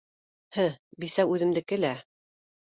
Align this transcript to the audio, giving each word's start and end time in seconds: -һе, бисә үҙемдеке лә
-һе, 0.55 0.63
бисә 1.03 1.27
үҙемдеке 1.35 1.79
лә 1.83 1.93